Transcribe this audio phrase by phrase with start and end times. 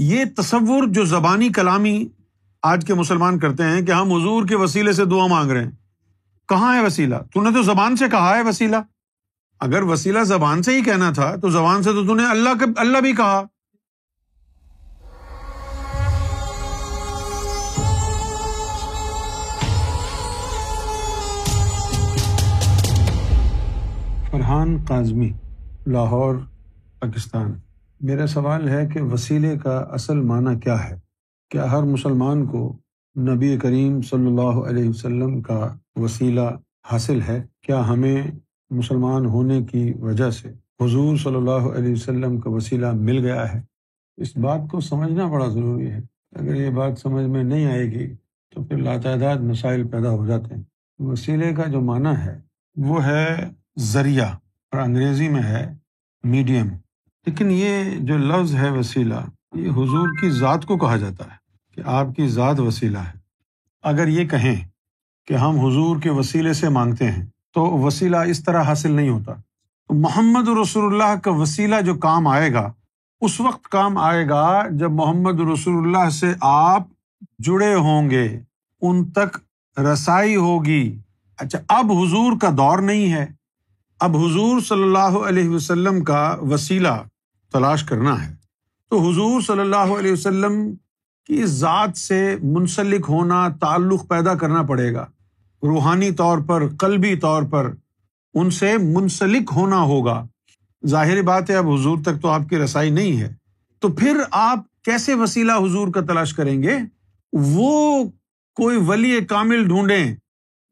[0.00, 2.06] یہ تصور جو زبانی کلامی
[2.62, 5.70] آج کے مسلمان کرتے ہیں کہ ہم حضور کے وسیلے سے دعا مانگ رہے ہیں۔
[6.48, 8.76] کہاں ہے وسیلہ؟ تو نے تو زبان سے کہا ہے وسیلہ۔
[9.60, 13.12] اگر وسیلہ زبان سے ہی کہنا تھا، تو زبان سے تو نے اللہ اللہ بھی
[13.12, 13.42] کہا۔
[24.30, 25.32] فرحان کاظمی
[25.86, 26.34] لاہور،
[27.00, 27.67] پاکستان۔
[28.00, 30.98] میرا سوال ہے کہ وسیلے کا اصل معنی کیا ہے؟
[31.50, 32.76] کیا ہر مسلمان کو
[33.16, 36.48] نبی کریم صلی اللہ علیہ وسلم کا وسیلہ
[36.92, 38.22] حاصل ہے؟ کیا ہمیں
[38.70, 40.48] مسلمان ہونے کی وجہ سے
[40.80, 43.60] حضور صلی اللہ علیہ وسلم کا وسیلہ مل گیا ہے؟
[44.16, 46.00] اس بات کو سمجھنا بڑا ضروری ہے۔
[46.36, 48.14] اگر یہ بات سمجھ میں نہیں آئے گی
[48.54, 50.62] تو پھر لاتعداد مسائل پیدا ہو جاتے ہیں۔
[50.98, 52.40] وسیلے کا جو معنی ہے
[52.76, 54.28] وہ ہے ذریعہ،
[54.72, 55.66] اور انگریزی میں ہے
[56.24, 56.68] میڈیم۔
[57.28, 59.14] لیکن یہ جو لفظ ہے وسیلہ،
[59.54, 61.36] یہ حضور کی ذات کو کہا جاتا ہے
[61.74, 63.18] کہ آپ کی ذات وسیلہ ہے۔
[63.82, 64.68] اگر یہ کہیں
[65.26, 69.32] کہ ہم حضور کے وسیلے سے مانگتے ہیں، تو وسیلہ اس طرح حاصل نہیں ہوتا۔
[69.90, 72.72] محمد رسول اللہ کا وسیلہ جو کام آئے گا،
[73.20, 76.82] اس وقت کام آئے گا جب محمد رسول اللہ سے آپ
[77.38, 78.40] جڑے ہوں گے،
[78.82, 79.38] ان تک
[79.78, 80.98] رسائی ہوگی۔
[81.36, 83.26] اچھا اب حضور کا دور نہیں ہے۔
[84.00, 87.02] اب حضور صلی اللہ علیہ وسلم کا وسیلہ
[87.52, 88.34] تلاش کرنا ہے۔
[88.90, 90.74] تو حضور صلی اللہ علیہ وسلم
[91.26, 95.06] کی ذات سے منسلک ہونا، تعلق پیدا کرنا پڑے گا۔
[95.62, 97.70] روحانی طور پر، قلبی طور پر
[98.34, 100.26] ان سے منسلک ہونا ہوگا۔
[100.86, 103.34] ظاہر بات ہے، اب حضور تک تو آپ کی رسائی نہیں ہے۔
[103.78, 106.76] تو پھر آپ کیسے وسیلہ حضور کا تلاش کریں گے؟
[107.32, 108.04] وہ
[108.54, 110.14] کوئی ولی کامل ڈھونڈیں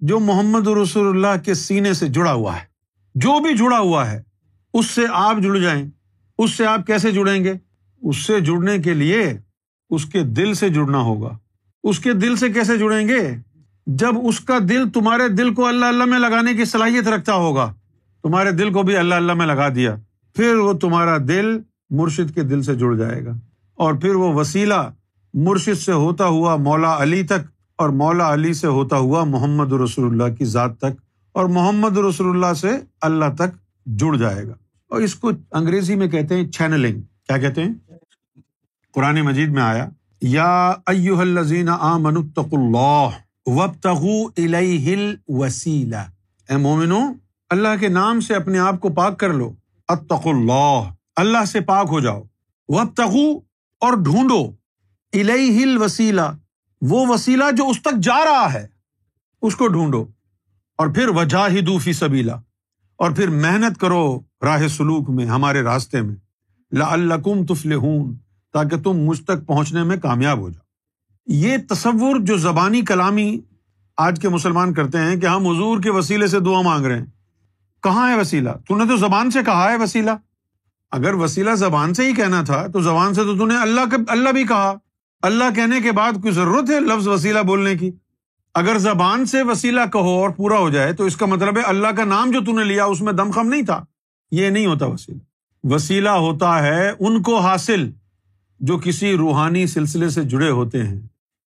[0.00, 2.64] جو محمد رسول اللہ کے سینے سے جڑا ہوا ہے۔
[3.14, 4.22] جو بھی جڑا ہوا ہے،
[4.74, 5.90] اس سے آپ جڑ جائیں۔
[6.38, 7.52] اس سے آپ کیسے جڑیں گے؟
[8.02, 9.38] اس سے جڑنے کے لیے
[9.90, 11.38] اس کے دل سے جڑنا ہوگا۔
[11.84, 13.36] اس کے دل سے کیسے جڑیں گے؟
[13.86, 17.74] جب اس کا دل تمہارے دل کو اللہ اللہ میں لگانے کی صلاحیت رکھتا ہوگا،
[18.22, 19.96] تمہارے دل کو بھی اللہ اللہ میں لگا دیا،
[20.34, 21.58] پھر وہ تمہارا دل
[21.90, 23.30] مرشد کے دل سے جڑ جائے گا۔
[23.74, 24.90] اور پھر وہ وسیلہ
[25.34, 30.12] مرشد سے ہوتا ہوا مولا علی تک اور مولا علی سے ہوتا ہوا محمد رسول
[30.12, 31.00] اللہ کی ذات تک
[31.32, 32.70] اور محمد رسول اللہ سے
[33.00, 34.54] اللہ تک جڑ جائے گا۔
[34.88, 37.74] اور اس کو انگریزی میں کہتے ہیں چینلنگ۔ کیا کہتے ہیں؟
[38.92, 39.88] قرآن مجید میں آیا،
[40.20, 43.08] یا ایو الزین آ منتق اللہ
[43.46, 44.04] وب تغ
[45.28, 45.96] وسیلہ
[46.48, 47.00] اے مومنو،
[47.50, 49.52] اللہ کے نام سے اپنے آپ کو پاک کر لو۔
[49.88, 50.82] اتق اللہ
[51.16, 52.22] اللہ سے پاک ہو جاؤ۔
[52.68, 53.36] وب تغو
[53.80, 54.50] اور ڈھونڈو۔
[55.12, 56.20] الہ وسیلہ
[56.82, 58.66] وہ وسیلہ جو اس تک جا رہا ہے،
[59.42, 60.06] اس کو ڈھونڈو۔
[60.78, 62.36] اور پھر وجہ ہی دوفی سبیلا
[62.96, 66.16] اور پھر محنت کرو۔ راہ سلوک میں، ہمارے راستے میں۔
[66.72, 67.72] لا الکم تفل
[68.52, 70.66] تاکہ تم مجھ تک پہنچنے میں کامیاب ہو جاؤ۔
[71.26, 73.40] یہ تصور جو زبانی کلامی
[73.96, 77.06] آج کے مسلمان کرتے ہیں کہ ہم حضور کے وسیلے سے دعا مانگ رہے ہیں۔
[77.82, 80.10] کہاں ہے وسیلہ؟ تو نے تو زبان سے کہا ہے وسیلہ۔
[80.90, 84.44] اگر وسیلہ زبان سے ہی کہنا تھا، تو زبان سے تو نے اللہ اللہ بھی
[84.44, 84.74] کہا۔
[85.22, 87.90] اللہ کہنے کے بعد کوئی ضرورت ہے لفظ وسیلہ بولنے کی؟
[88.54, 91.88] اگر زبان سے وسیلہ کہو اور پورا ہو جائے، تو اس کا مطلب ہے اللہ
[91.88, 93.84] کا نام جو نے لیا، اس میں دم خم نہیں تھا۔
[94.30, 95.18] یہ نہیں ہوتا وسیلہ۔
[95.74, 97.90] وسیلہ ہوتا ہے ان کو حاصل
[98.60, 101.00] جو کسی روحانی سلسلے سے جڑے ہوتے ہیں۔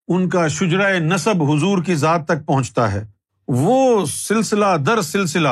[0.07, 3.07] ان کا شجرا نصب حضور کی ذات تک پہنچتا ہے۔
[3.47, 5.49] وہ سلسلہ در سلسلہ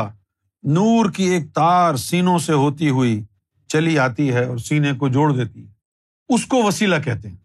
[0.63, 3.23] نور کی ایک تار سینوں سے ہوتی ہوئی
[3.67, 5.71] چلی آتی ہے اور سینے کو جوڑ دیتی ہے۔
[6.29, 7.37] اس کو وسیلہ کہتے ہیں۔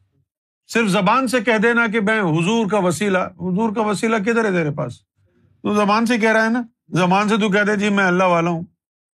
[0.68, 4.50] صرف زبان سے کہہ دینا کہ میں حضور کا وسیلہ، حضور کا وسیلہ کدھر ہے
[4.50, 5.00] تیرے پاس؟
[5.62, 8.24] تو زبان سے کہہ رہا ہے نا؟ زبان سے تو کہہ دے جی میں اللہ
[8.24, 8.62] والا ہوں۔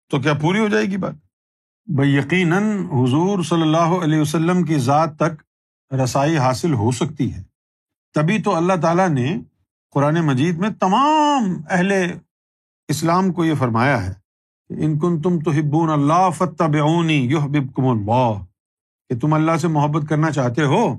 [0.09, 1.13] تو کیا پوری ہو جائے گی بات؟
[1.85, 5.43] بھائی یقیناً حضور صلی اللہ علیہ وسلم کی ذات تک
[5.93, 7.43] رسائی حاصل ہو سکتی ہے۔
[8.13, 9.37] تبھی تو اللہ تعالیٰ نے
[9.91, 11.91] قرآن مجید میں تمام اہل
[12.87, 14.13] اسلام کو یہ فرمایا ہے
[14.69, 16.63] کہ ان کن تم تو ہبون اللہ فتح
[17.09, 18.45] یو اللہ۔
[19.09, 20.97] کہ تم اللہ سے محبت کرنا چاہتے ہو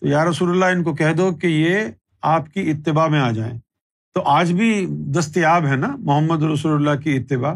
[0.00, 1.78] تو یا رسول اللہ ان کو کہہ دو کہ یہ
[2.22, 3.58] آپ کی اتباع میں آ جائیں۔
[4.14, 7.54] تو آج بھی دستیاب ہے نا محمد رسول اللہ کی اتباع؟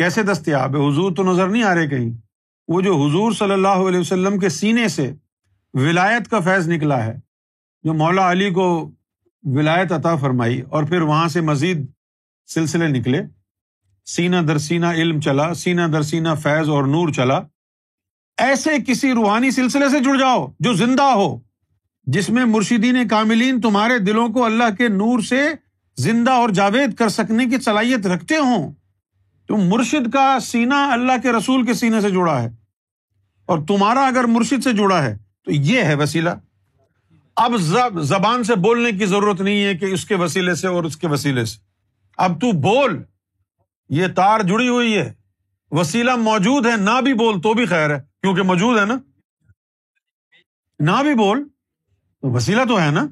[0.00, 2.10] کیسے دستیاب ہے؟ حضور تو نظر نہیں آ رہے کہیں۔
[2.68, 5.10] وہ جو حضور صلی اللہ علیہ وسلم کے سینے سے
[5.74, 7.14] ولایت کا فیض نکلا ہے،
[7.84, 8.90] جو مولا علی کو
[9.44, 11.86] ولایت عطا فرمائی اور پھر وہاں سے مزید
[12.46, 13.22] سلسلے نکلے۔
[14.06, 17.40] سینہ در سینہ علم چلا، سینہ در سینہ فیض اور نور چلا۔
[18.38, 21.38] ایسے کسی روحانی سلسلے سے جڑ جاؤ جو زندہ ہو،
[22.06, 25.42] جس میں مرشدین کاملین تمہارے دلوں کو اللہ کے نور سے
[25.96, 28.72] زندہ اور جاوید کر سکنے کی صلاحیت رکھتے ہوں۔
[29.50, 32.48] تم مرشد کا سینا اللہ کے رسول کے سینے سے جڑا ہے۔
[33.46, 36.30] اور تمہارا اگر مرشد سے جڑا ہے، تو یہ ہے وسیلہ۔
[37.36, 37.56] اب
[38.00, 41.08] زبان سے بولنے کی ضرورت نہیں ہے کہ اس کے وسیلے سے اور اس کے
[41.08, 41.58] وسیلے سے۔
[42.16, 43.02] اب تو بول،
[43.88, 45.12] یہ تار جڑی ہوئی ہے۔
[45.70, 48.94] وسیلہ موجود ہے، نہ بھی بول تو بھی خیر ہے، کیونکہ موجود ہے نا۔
[50.80, 51.48] نہ بھی بول
[52.20, 53.06] تو وسیلہ تو ہے نا۔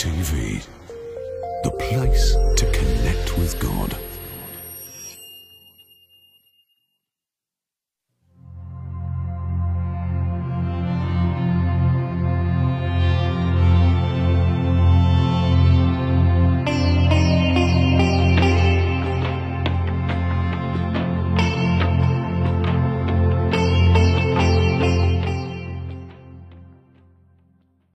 [0.00, 0.64] TV,
[1.62, 3.94] the place to connect with God.